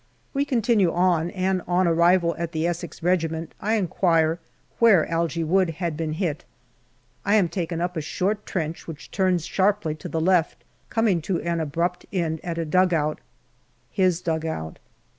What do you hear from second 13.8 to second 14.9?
his dugout.